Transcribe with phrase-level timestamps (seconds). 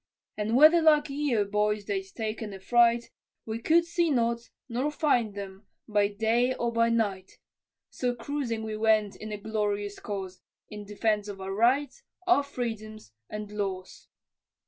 [0.35, 3.11] And whether like Yeo, boys, they'd taken affright,
[3.45, 7.37] We could see not, nor find them by day or by night;
[7.91, 10.41] So cruising we went in a glorious cause,
[10.71, 12.97] In defence of our rights, our freedom,
[13.29, 14.07] and laws.